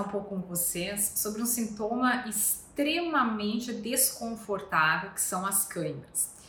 um 0.00 0.08
pouco 0.08 0.30
com 0.30 0.40
vocês 0.40 1.12
sobre 1.16 1.42
um 1.42 1.46
sintoma 1.46 2.28
extremamente 2.28 3.72
desconfortável 3.72 5.10
que 5.10 5.20
são 5.20 5.44
as 5.46 5.64
câimbras. 5.66 6.39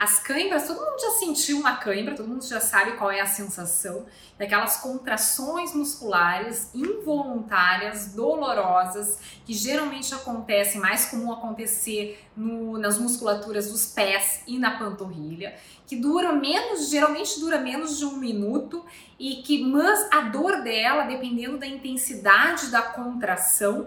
As 0.00 0.18
câimbras, 0.18 0.66
todo 0.66 0.80
mundo 0.80 0.98
já 0.98 1.10
sentiu 1.18 1.58
uma 1.58 1.76
câimbra, 1.76 2.14
todo 2.14 2.26
mundo 2.26 2.42
já 2.42 2.58
sabe 2.58 2.92
qual 2.92 3.10
é 3.10 3.20
a 3.20 3.26
sensação 3.26 4.06
daquelas 4.38 4.78
contrações 4.78 5.74
musculares 5.74 6.70
involuntárias, 6.74 8.14
dolorosas, 8.14 9.18
que 9.44 9.52
geralmente 9.52 10.14
acontecem, 10.14 10.80
mais 10.80 11.10
comum 11.10 11.30
acontecer 11.30 12.18
no, 12.34 12.78
nas 12.78 12.96
musculaturas 12.96 13.70
dos 13.70 13.84
pés 13.84 14.42
e 14.46 14.58
na 14.58 14.78
panturrilha, 14.78 15.54
que 15.86 15.96
dura 15.96 16.32
menos, 16.32 16.88
geralmente 16.88 17.38
dura 17.38 17.58
menos 17.58 17.98
de 17.98 18.06
um 18.06 18.16
minuto 18.16 18.82
e 19.18 19.42
que, 19.42 19.62
mas 19.62 20.08
a 20.10 20.22
dor 20.22 20.62
dela, 20.62 21.04
dependendo 21.04 21.58
da 21.58 21.66
intensidade 21.66 22.70
da 22.70 22.80
contração, 22.80 23.86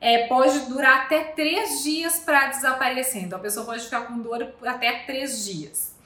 é, 0.00 0.26
pode 0.26 0.60
durar 0.60 1.04
até 1.04 1.24
três 1.24 1.82
dias 1.82 2.20
para 2.20 2.48
desaparecer. 2.48 3.22
Então 3.22 3.38
a 3.38 3.42
pessoa 3.42 3.66
pode 3.66 3.82
ficar 3.82 4.02
com 4.02 4.18
dor 4.18 4.52
até 4.64 5.00
três 5.04 5.44
dias. 5.44 5.96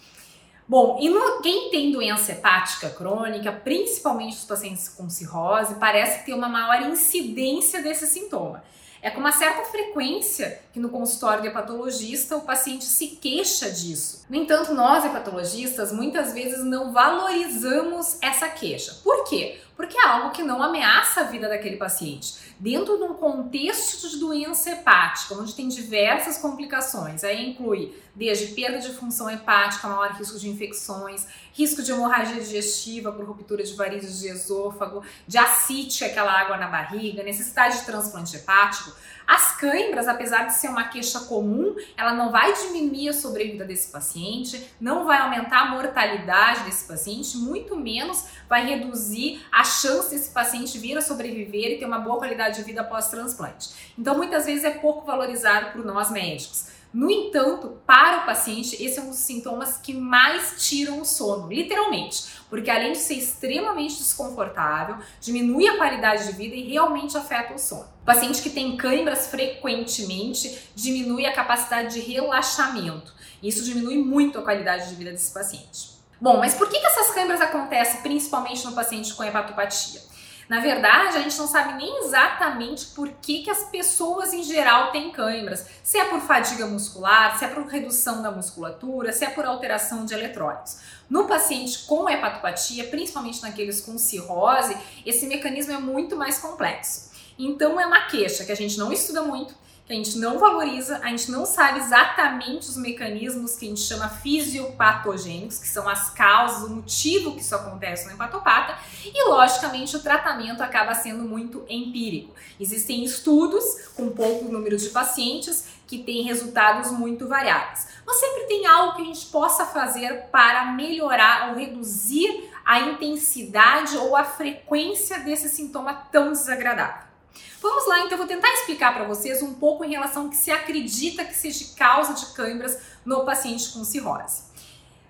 Bom, 0.67 0.99
e 1.01 1.09
no, 1.09 1.43
quem 1.43 1.71
tem 1.71 1.91
doença 1.91 2.33
hepática 2.33 2.89
crônica, 2.89 3.53
principalmente 3.53 4.37
os 4.37 4.45
pacientes 4.45 4.89
com 4.89 5.11
cirrose, 5.11 5.75
parece 5.75 6.25
ter 6.25 6.33
uma 6.33 6.49
maior 6.49 6.89
incidência 6.89 7.83
desse 7.83 8.07
sintoma. 8.07 8.63
É 9.03 9.11
com 9.11 9.19
uma 9.19 9.33
certa 9.33 9.65
frequência 9.65 10.61
que 10.73 10.79
no 10.79 10.89
consultório 10.89 11.43
do 11.43 11.49
hepatologista 11.49 12.37
o 12.37 12.43
paciente 12.43 12.85
se 12.85 13.09
queixa 13.09 13.69
disso. 13.69 14.25
No 14.31 14.37
entanto, 14.37 14.73
nós 14.73 15.05
hepatologistas 15.05 15.91
muitas 15.91 16.33
vezes 16.33 16.65
não 16.65 16.93
valorizamos 16.93 18.17
essa 18.23 18.49
queixa. 18.49 18.97
Por 19.03 19.25
quê? 19.25 19.61
Porque 19.77 19.97
é 19.97 20.07
algo 20.07 20.31
que 20.31 20.43
não 20.43 20.63
ameaça 20.63 21.23
a 21.23 21.25
vida 21.25 21.49
daquele 21.49 21.77
paciente. 21.77 22.35
Dentro 22.59 22.97
de 22.97 23.05
um 23.05 23.15
contexto 23.15 24.09
de 24.09 24.19
doença 24.19 24.71
hepática, 24.71 25.35
onde 25.35 25.55
tem 25.55 25.69
diversas 25.69 26.39
complicações, 26.39 27.25
aí 27.25 27.51
inclui 27.51 27.95
desde 28.15 28.49
perda 28.49 28.79
de 28.79 28.93
função 28.93 29.31
hepática, 29.31 29.89
maior 29.89 30.13
risco 30.13 30.39
de 30.39 30.49
infecções, 30.49 31.27
risco 31.55 31.83
de 31.83 31.91
hemorragia 31.91 32.41
digestiva 32.41 33.11
por 33.11 33.25
ruptura 33.25 33.63
de 33.63 33.75
varizes 33.75 34.21
de 34.21 34.29
esôfago, 34.29 35.03
de 35.27 35.39
ascite, 35.39 36.05
aquela 36.05 36.33
água 36.33 36.57
na 36.57 36.69
barriga, 36.69 37.23
necessidade 37.23 37.79
de 37.79 37.87
transplante 37.87 38.37
hepático. 38.37 38.93
As 39.27 39.57
câimbras, 39.57 40.09
apesar 40.09 40.45
de 40.45 40.55
ser 40.55 40.69
uma 40.69 40.85
queixa 40.89 41.21
comum, 41.21 41.75
ela 41.97 42.13
não 42.13 42.31
vai 42.31 42.53
diminuir 42.53 43.09
a 43.09 43.13
sobrevida 43.13 43.65
desse 43.65 43.91
paciente, 43.91 44.69
não 44.81 45.07
vai 45.07 45.19
aumentar 45.19 45.61
a 45.61 45.71
mortalidade 45.71 46.65
desse 46.65 46.87
paciente, 46.87 47.37
muito 47.39 47.77
menos 47.77 48.25
vai 48.49 48.67
reduzir 48.67 49.41
a 49.51 49.62
chance 49.65 50.11
desse 50.11 50.31
paciente 50.31 50.79
vir 50.79 50.97
a 50.97 51.01
sobreviver 51.01 51.73
e 51.73 51.79
ter 51.79 51.85
uma 51.85 51.99
boa 51.99 52.19
qualidade 52.19 52.57
de 52.57 52.63
vida 52.63 52.83
pós-transplante. 52.85 53.71
Então, 53.99 54.17
muitas 54.17 54.47
vezes 54.47 54.65
é 54.65 54.71
pouco 54.71 55.07
valorizado 55.07 55.73
por 55.73 55.85
nós 55.85 56.11
médicos. 56.11 56.73
No 56.93 57.11
entanto, 57.11 57.79
para 57.87 58.19
o 58.19 58.27
paciente, 58.27 58.77
esse 58.85 58.99
é 58.99 59.03
um 59.03 59.09
dos 59.09 59.19
sintomas 59.19 59.79
que 59.79 59.95
mais 59.95 60.57
tiram 60.59 61.01
o 61.01 61.07
sono, 61.07 61.49
literalmente, 61.49 62.25
porque 62.51 62.71
além 62.71 62.93
de 62.93 62.99
ser 62.99 63.15
extremamente 63.15 63.97
desconfortável, 63.97 64.97
diminui 65.19 65.67
a 65.67 65.79
qualidade 65.79 66.27
de 66.27 66.33
vida 66.33 66.55
e 66.55 66.69
realmente 66.69 67.17
afeta 67.17 67.55
o 67.55 67.59
sono. 67.59 67.89
O 68.03 68.05
paciente 68.05 68.43
que 68.43 68.51
tem 68.51 68.77
câimbras 68.77 69.29
frequentemente 69.29 70.69
diminui 70.75 71.25
a 71.25 71.33
capacidade 71.33 71.95
de 71.95 72.01
relaxamento. 72.01 73.15
Isso 73.43 73.65
diminui 73.65 73.97
muito 73.97 74.39
a 74.39 74.43
qualidade 74.43 74.91
de 74.91 74.95
vida 74.95 75.13
desse 75.13 75.33
paciente. 75.33 76.02
Bom, 76.23 76.39
mas 76.39 76.55
por 76.55 76.69
que, 76.69 76.79
que 76.79 76.87
essas 76.87 77.11
câimbras 77.11 77.41
acontecem 77.41 78.01
principalmente 78.01 78.65
no 78.65 78.71
paciente 78.71 79.13
com 79.13 79.25
hepatopatia? 79.25 80.01
Na 80.49 80.61
verdade, 80.61 81.17
a 81.17 81.21
gente 81.21 81.37
não 81.37 81.49
sabe 81.49 81.73
nem 81.73 82.05
exatamente 82.05 82.87
por 82.95 83.09
que, 83.21 83.43
que 83.43 83.51
as 83.51 83.65
pessoas 83.65 84.33
em 84.33 84.45
geral 84.45 84.93
têm 84.93 85.11
câimbras. 85.11 85.67
Se 85.83 85.99
é 85.99 86.05
por 86.05 86.21
fadiga 86.21 86.65
muscular, 86.65 87.37
se 87.37 87.45
é 87.45 87.49
por 87.49 87.67
redução 87.67 88.23
da 88.23 88.31
musculatura, 88.31 89.13
se 89.13 89.25
é 89.25 89.31
por 89.31 89.45
alteração 89.45 90.05
de 90.05 90.15
eletrólitos. 90.15 90.77
No 91.11 91.27
paciente 91.27 91.87
com 91.87 92.09
hepatopatia, 92.09 92.85
principalmente 92.85 93.43
naqueles 93.43 93.81
com 93.81 93.99
cirrose, 93.99 94.77
esse 95.05 95.27
mecanismo 95.27 95.73
é 95.73 95.79
muito 95.79 96.15
mais 96.15 96.39
complexo. 96.39 97.11
Então 97.37 97.81
é 97.81 97.85
uma 97.85 98.03
queixa 98.03 98.45
que 98.45 98.53
a 98.53 98.57
gente 98.57 98.79
não 98.79 98.93
estuda 98.93 99.23
muito, 99.23 99.57
que 99.85 99.93
a 99.93 99.97
gente 99.97 100.17
não 100.19 100.39
valoriza, 100.39 101.01
a 101.03 101.09
gente 101.09 101.31
não 101.31 101.45
sabe 101.45 101.81
exatamente 101.81 102.69
os 102.69 102.77
mecanismos 102.77 103.57
que 103.57 103.67
a 103.67 103.69
gente 103.69 103.81
chama 103.81 104.09
fisiopatogênicos, 104.09 105.59
que 105.59 105.67
são 105.67 105.89
as 105.89 106.11
causas, 106.11 106.71
o 106.71 106.75
motivo 106.77 107.35
que 107.35 107.41
isso 107.41 107.55
acontece 107.55 108.07
no 108.07 108.13
hepatopata, 108.13 108.79
e 109.05 109.29
logicamente 109.29 109.97
o 109.97 110.01
tratamento 110.01 110.63
acaba 110.63 110.95
sendo 110.95 111.25
muito 111.25 111.65
empírico. 111.69 112.33
Existem 112.61 113.05
estudos 113.05 113.65
com 113.97 114.11
pouco 114.11 114.51
número 114.53 114.77
de 114.77 114.89
pacientes 114.91 115.67
que 115.87 115.99
têm 115.99 116.23
resultados 116.23 116.91
muito 116.93 117.27
variáveis. 117.29 117.89
Mas 118.07 118.17
sempre 118.19 118.45
tem 118.45 118.67
algo 118.67 118.97
que 118.97 119.03
a 119.03 119.07
gente 119.07 119.27
possa 119.27 119.67
fazer 119.67 120.29
para 120.31 120.67
melhorar 120.73 121.51
ou 121.51 121.57
reduzir 121.57 122.51
a 122.65 122.81
intensidade 122.81 123.97
ou 123.97 124.17
a 124.17 124.25
frequência 124.25 125.19
desse 125.19 125.49
sintoma 125.49 125.93
tão 126.11 126.33
desagradável. 126.33 127.12
Vamos 127.61 127.87
lá, 127.87 128.01
então, 128.01 128.19
vou 128.19 128.27
tentar 128.27 128.53
explicar 128.55 128.95
para 128.95 129.05
vocês 129.05 129.43
um 129.43 129.55
pouco 129.55 129.85
em 129.85 129.91
relação 129.91 130.25
ao 130.25 130.29
que 130.29 130.37
se 130.37 130.51
acredita 130.51 131.25
que 131.25 131.35
seja 131.35 131.75
causa 131.77 132.15
de 132.15 132.35
câimbras 132.35 132.79
no 133.05 133.25
paciente 133.25 133.71
com 133.73 133.85
cirrose. 133.85 134.43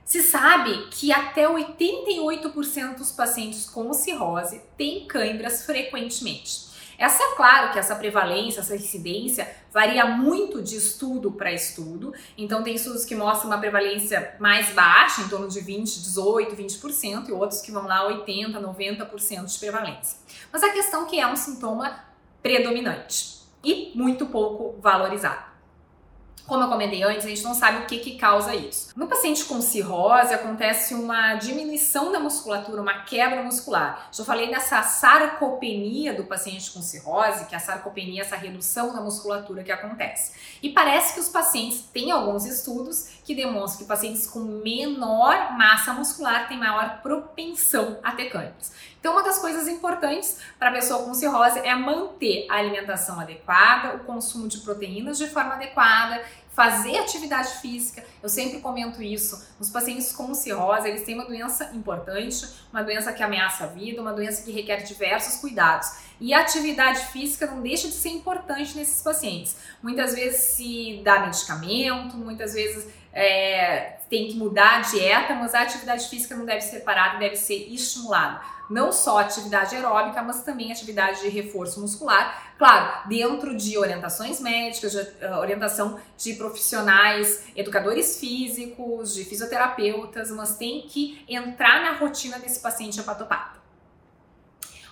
Se 0.05 0.23
sabe 0.23 0.89
que 0.91 1.11
até 1.13 1.47
88% 1.47 2.97
dos 2.97 3.13
pacientes 3.13 3.65
com 3.65 3.93
cirrose 3.95 4.61
têm 4.77 5.07
câimbras 5.07 5.65
frequentemente. 5.65 6.73
Essa 6.99 7.23
é 7.23 7.35
claro 7.35 7.73
que 7.73 7.79
essa 7.79 7.97
prevalência, 7.97 8.61
essa 8.61 8.77
incidência 8.77 9.51
varia 9.73 10.05
muito 10.05 10.63
de 10.63 10.77
estudo 10.77 11.33
para 11.33 11.53
estudo. 11.53 12.15
Então 12.37 12.63
tem 12.63 12.75
estudos 12.75 13.05
que 13.05 13.15
mostram 13.15 13.51
uma 13.51 13.59
prevalência 13.59 14.37
mais 14.39 14.69
baixa, 14.71 15.23
em 15.23 15.29
torno 15.29 15.49
de 15.49 15.61
20, 15.61 16.01
18, 16.01 16.55
20%, 16.55 17.29
e 17.29 17.33
outros 17.33 17.61
que 17.61 17.73
vão 17.73 17.87
lá 17.87 18.07
80, 18.07 18.61
90% 18.61 19.45
de 19.47 19.59
prevalência. 19.59 20.19
Mas 20.53 20.63
a 20.63 20.71
questão 20.71 21.05
é 21.05 21.09
que 21.09 21.19
é 21.19 21.27
um 21.27 21.35
sintoma 21.35 22.12
predominante 22.43 23.41
e 23.65 23.93
muito 23.95 24.27
pouco 24.27 24.81
valorizado. 24.81 25.52
Como 26.47 26.65
eu 26.65 26.69
comentei 26.69 27.03
antes, 27.03 27.25
a 27.25 27.29
gente 27.29 27.45
não 27.45 27.55
sabe 27.55 27.79
o 27.79 27.87
que, 27.87 27.99
que 27.99 28.19
causa 28.19 28.55
isso. 28.55 28.91
No 28.97 29.07
paciente 29.07 29.45
com 29.45 29.61
cirrose, 29.61 30.35
acontece 30.35 30.93
uma 30.93 31.37
diminuição 31.37 32.11
da 32.11 32.19
musculatura, 32.19 32.83
uma 32.83 33.05
quebra 33.05 33.43
muscular. 33.43 34.09
Já 34.13 34.25
falei 34.25 34.51
nessa 34.51 34.83
sarcopenia 34.83 36.13
do 36.13 36.25
paciente 36.25 36.71
com 36.73 36.83
cirrose, 36.83 37.47
que 37.47 37.55
é 37.55 37.59
a 37.59 37.61
sarcopenia 37.61 38.23
é 38.23 38.25
essa 38.25 38.37
redução 38.37 38.93
da 38.93 39.01
musculatura 39.01 39.63
que 39.63 39.71
acontece. 39.71 40.33
E 40.63 40.71
parece 40.71 41.15
que 41.15 41.21
os 41.21 41.29
pacientes 41.29 41.85
têm 41.93 42.11
alguns 42.11 42.45
estudos 42.45 43.09
que 43.25 43.35
demonstram 43.35 43.83
que 43.83 43.89
pacientes 43.89 44.27
com 44.27 44.41
menor 44.41 45.57
massa 45.57 45.93
muscular 45.93 46.49
têm 46.49 46.59
maior 46.59 47.01
propensão 47.03 47.99
a 48.03 48.13
ter 48.13 48.29
câimbras. 48.31 48.73
Então, 49.03 49.15
uma 49.15 49.25
das 49.25 49.41
coisas 49.41 49.67
importantes 49.67 50.39
para 50.61 50.69
a 50.69 50.73
pessoa 50.73 51.03
com 51.03 51.13
cirrose 51.13 51.59
é 51.59 51.75
manter 51.75 52.47
a 52.49 52.59
alimentação 52.59 53.19
adequada, 53.19 53.97
o 53.97 54.05
consumo 54.05 54.47
de 54.47 54.59
proteínas 54.59 55.19
de 55.19 55.27
forma 55.27 55.55
adequada, 55.55 56.22
fazer 56.53 56.99
atividade 56.99 57.61
física. 57.61 58.05
Eu 58.23 58.29
sempre 58.29 58.61
comento 58.61 59.03
isso. 59.03 59.43
Os 59.59 59.71
pacientes 59.71 60.13
com 60.13 60.35
cirrose, 60.35 60.89
eles 60.89 61.03
têm 61.03 61.15
uma 61.15 61.25
doença 61.25 61.71
importante, 61.75 62.47
uma 62.71 62.83
doença 62.83 63.13
que 63.13 63.23
ameaça 63.23 63.65
a 63.65 63.67
vida, 63.69 64.01
uma 64.01 64.13
doença 64.13 64.43
que 64.43 64.53
requer 64.53 64.83
diversos 64.83 65.41
cuidados. 65.41 65.91
E 66.21 66.33
a 66.33 66.41
atividade 66.41 67.07
física 67.07 67.47
não 67.47 67.63
deixa 67.63 67.89
de 67.89 67.95
ser 67.95 68.11
importante 68.11 68.77
nesses 68.77 69.03
pacientes. 69.03 69.57
Muitas 69.83 70.15
vezes 70.15 70.41
se 70.55 71.01
dá 71.03 71.21
medicamento, 71.21 72.17
muitas 72.17 72.53
vezes 72.53 72.87
é, 73.13 73.99
tem 74.09 74.29
que 74.29 74.37
mudar 74.37 74.79
a 74.79 74.81
dieta, 74.81 75.35
mas 75.35 75.55
a 75.55 75.63
atividade 75.63 76.09
física 76.09 76.35
não 76.35 76.45
deve 76.45 76.61
ser 76.61 76.81
parada, 76.81 77.19
deve 77.19 77.37
ser 77.37 77.73
estimulada 77.73 78.41
não 78.73 78.91
só 78.91 79.19
atividade 79.19 79.77
aeróbica, 79.77 80.23
mas 80.23 80.43
também 80.43 80.73
atividade 80.73 81.21
de 81.21 81.29
reforço 81.29 81.81
muscular, 81.81 82.55
claro, 82.59 83.07
dentro 83.09 83.55
de 83.55 83.77
orientações 83.77 84.41
médicas, 84.41 84.93
de 84.93 84.99
uh, 84.99 85.39
orientação 85.39 86.01
de 86.17 86.35
profissionais, 86.35 87.45
educadores 87.55 88.19
físicos, 88.19 89.15
de 89.15 89.25
fisioterapeutas, 89.25 90.31
mas 90.31 90.57
tem 90.57 90.83
que 90.89 91.23
entrar 91.29 91.83
na 91.83 91.99
rotina 91.99 92.39
desse 92.39 92.61
paciente 92.61 92.99
hepatopata. 92.99 93.62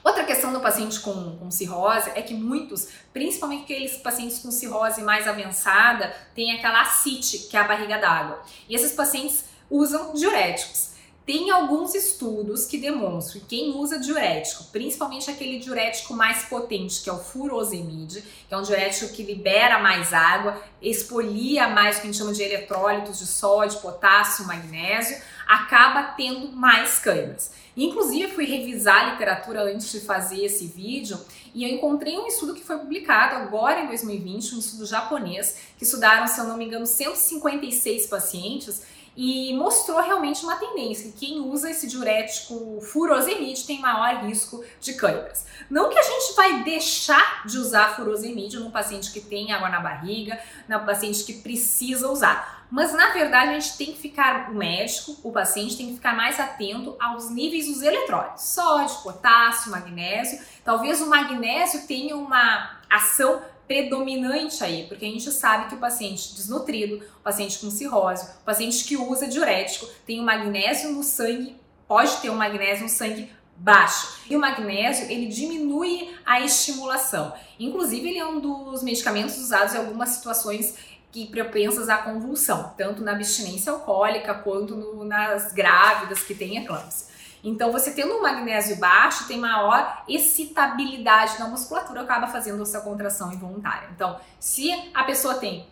Outra 0.02 0.24
questão 0.24 0.52
do 0.52 0.60
paciente 0.60 1.00
com, 1.00 1.36
com, 1.36 1.50
cirrose 1.50 2.10
é 2.14 2.22
que 2.22 2.34
muitos, 2.34 2.88
principalmente 3.12 3.64
aqueles 3.64 3.96
pacientes 3.98 4.38
com 4.38 4.50
cirrose 4.50 5.02
mais 5.02 5.28
avançada, 5.28 6.14
têm 6.34 6.52
aquela 6.52 6.82
ascite, 6.82 7.48
que 7.48 7.56
é 7.56 7.60
a 7.60 7.64
barriga 7.64 7.98
d'água. 7.98 8.42
E 8.68 8.74
esses 8.74 8.92
pacientes 8.92 9.44
usam 9.70 10.14
diuréticos. 10.14 10.90
Tem 11.26 11.50
alguns 11.50 11.94
estudos 11.94 12.66
que 12.66 12.78
demonstram 12.78 13.40
que 13.40 13.46
quem 13.46 13.76
usa 13.76 14.00
diurético, 14.00 14.64
principalmente 14.72 15.30
aquele 15.30 15.58
diurético 15.58 16.14
mais 16.14 16.44
potente, 16.44 17.02
que 17.02 17.10
é 17.10 17.12
o 17.12 17.18
furosemide, 17.18 18.24
que 18.48 18.54
é 18.54 18.56
um 18.56 18.62
diurético 18.62 19.12
que 19.12 19.22
libera 19.22 19.78
mais 19.78 20.12
água, 20.12 20.60
expolia 20.82 21.68
mais 21.68 21.98
o 21.98 22.00
que 22.00 22.08
a 22.08 22.10
gente 22.10 22.18
chama 22.18 22.32
de 22.32 22.42
eletrólitos 22.42 23.18
de 23.18 23.26
sódio, 23.26 23.80
potássio, 23.80 24.46
magnésio, 24.46 25.20
acaba 25.46 26.02
tendo 26.16 26.52
mais 26.52 26.98
câimbras. 26.98 27.52
Inclusive, 27.76 28.32
fui 28.32 28.46
revisar 28.46 29.08
a 29.08 29.12
literatura 29.12 29.62
antes 29.62 29.92
de 29.92 30.00
fazer 30.00 30.44
esse 30.44 30.66
vídeo 30.66 31.18
E 31.54 31.64
eu 31.64 31.70
encontrei 31.70 32.18
um 32.18 32.26
estudo 32.26 32.54
que 32.54 32.64
foi 32.64 32.78
publicado 32.78 33.36
agora 33.36 33.80
em 33.80 33.86
2020, 33.86 34.54
um 34.54 34.58
estudo 34.58 34.86
japonês, 34.86 35.56
que 35.76 35.84
estudaram, 35.84 36.26
se 36.26 36.40
eu 36.40 36.44
não 36.44 36.56
me 36.56 36.64
engano, 36.64 36.86
156 36.86 38.06
pacientes 38.06 38.82
e 39.16 39.54
mostrou 39.54 40.00
realmente 40.00 40.44
uma 40.44 40.56
tendência 40.56 41.10
que 41.10 41.26
quem 41.26 41.40
usa 41.40 41.70
esse 41.70 41.86
diurético 41.86 42.80
furosemide 42.80 43.64
tem 43.64 43.80
maior 43.80 44.24
risco 44.24 44.64
de 44.80 44.94
câimbras. 44.94 45.44
Não 45.68 45.90
que 45.90 45.98
a 45.98 46.02
gente 46.02 46.34
vai 46.34 46.62
deixar 46.62 47.46
de 47.46 47.58
usar 47.58 47.96
furosemide 47.96 48.58
num 48.58 48.70
paciente 48.70 49.12
que 49.12 49.20
tem 49.20 49.52
água 49.52 49.68
na 49.68 49.80
barriga, 49.80 50.40
num 50.68 50.84
paciente 50.84 51.24
que 51.24 51.34
precisa 51.34 52.08
usar, 52.08 52.66
mas 52.70 52.92
na 52.92 53.08
verdade 53.12 53.50
a 53.50 53.58
gente 53.58 53.76
tem 53.76 53.92
que 53.92 53.98
ficar, 53.98 54.50
o 54.50 54.54
médico, 54.54 55.16
o 55.24 55.32
paciente 55.32 55.76
tem 55.76 55.88
que 55.88 55.94
ficar 55.94 56.14
mais 56.14 56.38
atento 56.38 56.96
aos 57.00 57.28
níveis 57.28 57.66
dos 57.66 57.82
eletrólitos, 57.82 58.44
sódio, 58.44 58.96
potássio, 59.02 59.72
magnésio. 59.72 60.40
Talvez 60.64 61.00
o 61.00 61.08
magnésio 61.08 61.86
tenha 61.88 62.16
uma 62.16 62.78
ação 62.88 63.42
predominante 63.70 64.64
aí, 64.64 64.84
porque 64.88 65.04
a 65.04 65.08
gente 65.08 65.30
sabe 65.30 65.68
que 65.68 65.76
o 65.76 65.78
paciente 65.78 66.34
desnutrido, 66.34 66.96
o 67.20 67.22
paciente 67.22 67.56
com 67.60 67.70
cirrose, 67.70 68.26
o 68.40 68.44
paciente 68.44 68.82
que 68.82 68.96
usa 68.96 69.28
diurético, 69.28 69.86
tem 70.04 70.18
o 70.18 70.24
magnésio 70.24 70.90
no 70.90 71.04
sangue, 71.04 71.54
pode 71.86 72.16
ter 72.16 72.30
o 72.30 72.34
magnésio 72.34 72.82
no 72.82 72.88
sangue 72.88 73.30
baixo. 73.56 74.22
E 74.28 74.34
o 74.34 74.40
magnésio, 74.40 75.08
ele 75.08 75.26
diminui 75.26 76.12
a 76.26 76.40
estimulação. 76.40 77.32
Inclusive, 77.60 78.08
ele 78.08 78.18
é 78.18 78.26
um 78.26 78.40
dos 78.40 78.82
medicamentos 78.82 79.38
usados 79.38 79.72
em 79.72 79.78
algumas 79.78 80.08
situações 80.08 80.74
que 81.12 81.26
propensas 81.26 81.88
à 81.88 81.98
convulsão, 81.98 82.74
tanto 82.76 83.04
na 83.04 83.12
abstinência 83.12 83.70
alcoólica 83.70 84.34
quanto 84.34 84.74
no, 84.74 85.04
nas 85.04 85.52
grávidas 85.52 86.24
que 86.24 86.34
têm 86.34 86.56
eclâmpsia. 86.56 87.09
Então, 87.42 87.72
você 87.72 87.92
tendo 87.92 88.14
um 88.14 88.22
magnésio 88.22 88.76
baixo, 88.76 89.26
tem 89.26 89.38
maior 89.38 90.04
excitabilidade 90.08 91.38
na 91.38 91.48
musculatura, 91.48 92.02
acaba 92.02 92.26
fazendo 92.26 92.62
essa 92.62 92.80
contração 92.80 93.32
involuntária. 93.32 93.88
Então, 93.94 94.20
se 94.38 94.70
a 94.92 95.04
pessoa 95.04 95.34
tem 95.34 95.66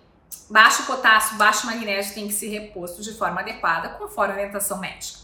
baixo 0.48 0.84
potássio, 0.86 1.36
baixo 1.36 1.66
magnésio, 1.66 2.14
tem 2.14 2.26
que 2.26 2.34
ser 2.34 2.48
reposto 2.48 3.02
de 3.02 3.12
forma 3.12 3.40
adequada, 3.40 3.90
conforme 3.90 4.32
a 4.32 4.36
orientação 4.36 4.78
médica. 4.78 5.20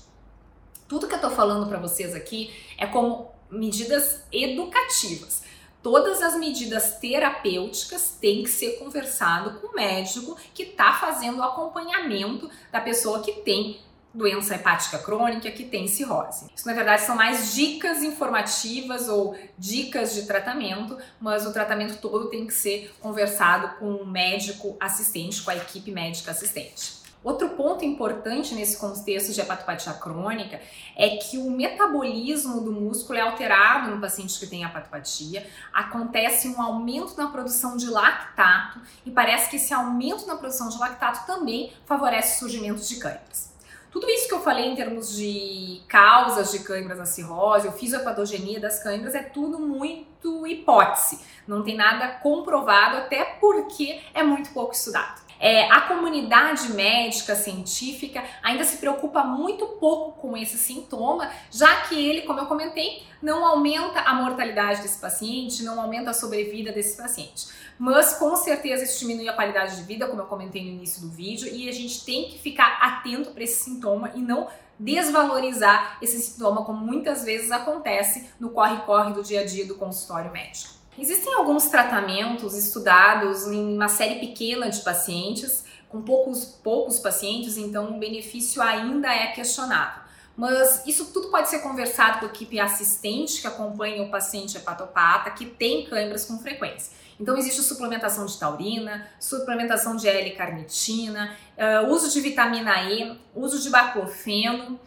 Tudo 0.87 1.09
que 1.09 1.15
eu 1.15 1.21
tô 1.21 1.31
falando 1.31 1.67
para 1.67 1.79
vocês 1.79 2.15
aqui 2.15 2.55
é 2.77 2.87
como 2.87 3.33
medidas 3.51 4.23
educativas. 4.31 5.43
Todas 5.83 6.23
as 6.23 6.37
medidas 6.37 6.99
terapêuticas 6.99 8.17
têm 8.21 8.43
que 8.43 8.49
ser 8.49 8.79
conversado 8.79 9.61
com 9.61 9.69
o 9.69 9.75
médico 9.75 10.37
que 10.55 10.63
está 10.63 10.95
fazendo 10.95 11.39
o 11.39 11.43
acompanhamento 11.43 12.51
da 12.73 12.81
pessoa 12.81 13.23
que 13.23 13.33
tem 13.43 13.81
doença 14.15 14.55
hepática 14.55 14.99
crônica 14.99 15.51
que 15.51 15.65
tem 15.65 15.89
cirrose. 15.89 16.47
Isso, 16.55 16.67
na 16.67 16.73
verdade, 16.73 17.03
são 17.03 17.17
mais 17.17 17.55
dicas 17.55 18.03
informativas 18.03 19.09
ou 19.09 19.37
dicas 19.59 20.15
de 20.15 20.23
tratamento, 20.23 20.97
mas 21.21 21.45
o 21.45 21.53
tratamento 21.53 21.97
todo 22.01 22.31
tem 22.31 22.47
que 22.47 22.55
ser 22.55 22.95
conversado 23.01 23.77
com 23.79 23.97
o 23.97 24.07
médico 24.07 24.77
assistente, 24.79 25.43
com 25.43 25.51
a 25.51 25.57
equipe 25.57 25.91
médica 25.91 26.31
assistente. 26.31 27.05
Outro 27.25 27.49
ponto 27.51 27.83
importante 27.83 28.55
nesse 28.55 28.77
contexto 28.77 29.33
de 29.33 29.41
hepatopatia 29.41 29.95
crônica 29.95 30.61
é 30.95 31.17
que 31.17 31.39
o 31.39 31.51
metabolismo 31.51 32.61
do 32.61 32.71
músculo 32.71 33.19
é 33.19 33.23
alterado 33.23 33.91
no 33.91 33.99
paciente 33.99 34.39
que 34.39 34.47
tem 34.47 34.63
hepatopatia, 34.63 35.47
acontece 35.73 36.49
um 36.49 36.61
aumento 36.61 37.17
na 37.17 37.29
produção 37.29 37.79
de 37.79 37.87
lactato 37.87 38.79
e 39.07 39.11
parece 39.11 39.49
que 39.49 39.57
esse 39.57 39.73
aumento 39.73 40.27
na 40.27 40.37
produção 40.37 40.69
de 40.69 40.79
lactato 40.79 41.27
também 41.27 41.73
favorece 41.87 42.37
o 42.37 42.39
surgimento 42.41 42.83
de 42.83 42.97
cânceres. 42.97 43.54
Tudo 43.95 44.11
isso 44.11 44.27
que 44.27 44.35
eu 44.35 44.41
falei 44.41 44.67
em 44.67 44.75
termos 44.75 45.17
de 45.17 45.81
causas 45.87 46.51
de 46.51 46.59
câimbras 46.59 46.99
na 46.99 47.07
cirrose, 47.07 47.69
ou 47.69 47.73
fisiopatogenia 47.73 48.59
das 48.59 48.83
câimbras, 48.83 49.15
é 49.15 49.23
tudo 49.23 49.57
muito 49.57 50.45
hipótese. 50.49 51.21
Não 51.47 51.63
tem 51.63 51.77
nada 51.77 52.09
comprovado, 52.09 52.97
até 52.97 53.25
porque 53.25 54.01
é 54.13 54.21
muito 54.25 54.51
pouco 54.51 54.75
estudado. 54.75 55.23
É, 55.45 55.71
a 55.71 55.83
comunidade 55.83 56.73
médica 56.73 57.37
científica 57.37 58.25
ainda 58.43 58.65
se 58.65 58.79
preocupa 58.79 59.23
muito 59.23 59.67
pouco 59.79 60.19
com 60.19 60.35
esse 60.35 60.57
sintoma, 60.57 61.31
já 61.51 61.83
que 61.83 62.03
ele, 62.03 62.23
como 62.23 62.41
eu 62.41 62.47
comentei, 62.47 63.03
não 63.21 63.45
aumenta 63.45 64.01
a 64.01 64.15
mortalidade 64.15 64.81
desse 64.81 64.99
paciente, 64.99 65.63
não 65.63 65.79
aumenta 65.79 66.13
a 66.13 66.15
sobrevida 66.15 66.73
desse 66.73 66.97
paciente. 66.97 67.49
Mas 67.79 68.15
com 68.15 68.35
certeza 68.37 68.85
isso 68.85 69.01
diminui 69.01 69.29
a 69.29 69.35
qualidade 69.35 69.77
de 69.77 69.83
vida, 69.83 70.07
como 70.07 70.23
eu 70.23 70.27
comentei 70.27 70.63
no 70.63 70.71
início 70.71 71.03
do 71.03 71.11
vídeo, 71.11 71.47
e 71.53 71.69
a 71.69 71.73
gente 71.73 72.07
tem 72.07 72.31
que 72.31 72.39
ficar 72.39 72.79
atento 72.81 73.33
para 73.33 73.45
esse 73.45 73.65
sintoma 73.65 74.13
e 74.15 74.23
não 74.23 74.49
desvalorizar 74.79 75.99
esse 76.01 76.23
sintoma, 76.23 76.65
como 76.65 76.79
muitas 76.79 77.23
vezes 77.23 77.51
acontece 77.51 78.31
no 78.41 78.49
corre-corre 78.49 79.13
do 79.13 79.23
dia 79.23 79.43
a 79.43 79.45
dia 79.45 79.67
do 79.67 79.75
consultório 79.75 80.33
médico. 80.33 80.73
Existem 80.99 81.35
alguns 81.35 81.67
tratamentos 81.67 82.57
estudados 82.57 83.47
em 83.49 83.75
uma 83.75 83.89
série 83.89 84.21
pequena 84.21 84.71
de 84.71 84.81
pacientes, 84.81 85.65
com 85.89 86.03
poucos, 86.03 86.45
poucos 86.45 86.99
pacientes, 86.99 87.57
então 87.57 87.97
o 87.97 87.99
benefício 87.99 88.63
ainda 88.63 89.13
é 89.13 89.29
questionável. 89.29 90.05
Mas 90.37 90.85
isso 90.87 91.07
tudo 91.13 91.29
pode 91.29 91.49
ser 91.49 91.61
conversado 91.61 92.19
com 92.19 92.27
a 92.27 92.29
equipe 92.29 92.59
assistente 92.59 93.41
que 93.41 93.47
acompanha 93.47 94.03
o 94.03 94.11
paciente 94.11 94.57
hepatopata 94.57 95.31
que 95.31 95.47
tem 95.47 95.85
câimbras 95.87 96.25
com 96.25 96.39
frequência. 96.39 96.93
Então 97.19 97.37
existe 97.37 97.63
suplementação 97.63 98.27
de 98.27 98.37
taurina, 98.39 99.07
suplementação 99.21 99.95
de 99.95 100.09
L-carnitina, 100.09 101.37
uh, 101.57 101.89
uso 101.93 102.11
de 102.11 102.21
vitamina 102.21 102.83
E, 102.91 103.17
uso 103.35 103.61
de 103.61 103.71
baclofeno. 103.71 104.79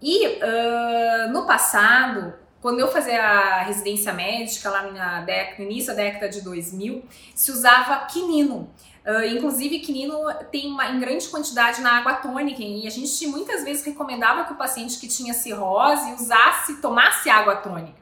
E 0.00 0.26
uh, 0.26 1.32
no 1.32 1.46
passado, 1.46 2.34
quando 2.62 2.78
eu 2.78 2.86
fazia 2.86 3.20
a 3.20 3.62
residência 3.62 4.12
médica, 4.12 4.70
lá 4.70 4.84
na 4.84 5.26
no 5.58 5.64
início 5.64 5.88
da 5.88 5.94
década 5.94 6.28
de 6.28 6.40
2000, 6.42 7.04
se 7.34 7.50
usava 7.50 8.06
quinino. 8.06 8.70
Uh, 9.04 9.36
inclusive, 9.36 9.80
quinino 9.80 10.16
tem 10.52 10.70
uma, 10.70 10.88
em 10.88 11.00
grande 11.00 11.26
quantidade 11.28 11.80
na 11.80 11.98
água 11.98 12.14
tônica 12.14 12.62
e 12.62 12.86
a 12.86 12.90
gente 12.90 13.26
muitas 13.26 13.64
vezes 13.64 13.84
recomendava 13.84 14.44
que 14.44 14.52
o 14.52 14.56
paciente 14.56 15.00
que 15.00 15.08
tinha 15.08 15.34
cirrose 15.34 16.12
usasse, 16.12 16.80
tomasse 16.80 17.28
água 17.28 17.56
tônica. 17.56 18.00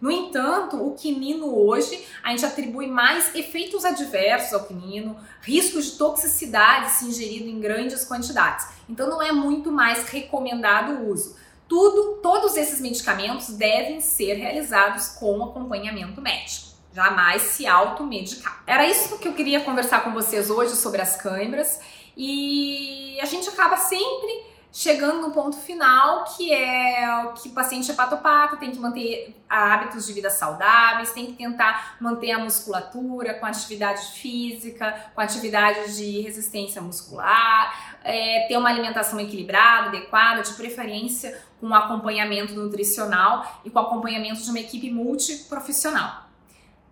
No 0.00 0.10
entanto, 0.10 0.84
o 0.84 0.94
quinino 0.94 1.54
hoje 1.54 2.04
a 2.22 2.30
gente 2.30 2.44
atribui 2.44 2.88
mais 2.88 3.32
efeitos 3.34 3.84
adversos 3.84 4.54
ao 4.54 4.64
quinino, 4.64 5.16
riscos 5.42 5.92
de 5.92 5.98
toxicidade 5.98 6.90
se 6.92 7.04
ingerido 7.04 7.48
em 7.48 7.60
grandes 7.60 8.04
quantidades. 8.04 8.66
Então, 8.88 9.08
não 9.08 9.22
é 9.22 9.30
muito 9.30 9.70
mais 9.70 10.08
recomendado 10.08 10.94
o 10.94 11.10
uso. 11.10 11.36
Tudo, 11.70 12.16
todos 12.16 12.56
esses 12.56 12.80
medicamentos 12.80 13.50
devem 13.50 14.00
ser 14.00 14.34
realizados 14.34 15.06
com 15.06 15.44
acompanhamento 15.44 16.20
médico. 16.20 16.66
Jamais 16.92 17.42
se 17.42 17.64
automedicar. 17.64 18.64
Era 18.66 18.88
isso 18.88 19.16
que 19.18 19.28
eu 19.28 19.34
queria 19.34 19.60
conversar 19.60 20.02
com 20.02 20.12
vocês 20.12 20.50
hoje 20.50 20.74
sobre 20.74 21.00
as 21.00 21.14
câimbras 21.14 21.78
e 22.16 23.16
a 23.22 23.24
gente 23.24 23.48
acaba 23.48 23.76
sempre 23.76 24.49
chegando 24.72 25.20
no 25.20 25.32
ponto 25.32 25.56
final, 25.56 26.24
que 26.24 26.52
é 26.52 27.32
que 27.40 27.48
o 27.48 27.52
paciente 27.52 27.90
hepatopata 27.90 28.56
tem 28.56 28.70
que 28.70 28.78
manter 28.78 29.36
hábitos 29.48 30.06
de 30.06 30.12
vida 30.12 30.30
saudáveis, 30.30 31.12
tem 31.12 31.26
que 31.26 31.32
tentar 31.32 31.96
manter 32.00 32.30
a 32.32 32.38
musculatura 32.38 33.34
com 33.34 33.46
atividade 33.46 34.12
física, 34.12 35.10
com 35.14 35.20
atividade 35.20 35.96
de 35.96 36.20
resistência 36.20 36.80
muscular, 36.80 37.98
é, 38.04 38.46
ter 38.48 38.56
uma 38.56 38.68
alimentação 38.68 39.18
equilibrada, 39.18 39.88
adequada, 39.88 40.42
de 40.42 40.52
preferência 40.54 41.42
com 41.60 41.74
acompanhamento 41.74 42.54
nutricional 42.54 43.60
e 43.64 43.70
com 43.70 43.78
acompanhamento 43.78 44.42
de 44.42 44.50
uma 44.50 44.60
equipe 44.60 44.90
multiprofissional. 44.90 46.28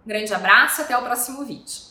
grande 0.05 0.33
abraço 0.33 0.81
e 0.81 0.85
até 0.85 0.97
o 0.97 1.03
próximo 1.03 1.45
vídeo. 1.45 1.89